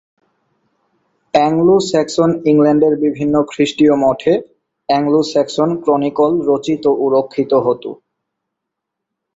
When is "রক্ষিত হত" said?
7.15-7.83